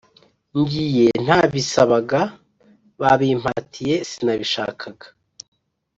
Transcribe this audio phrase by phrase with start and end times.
[0.59, 2.21] Ngiye ntabisabaga
[3.01, 5.07] babimpatiye sinabishakaga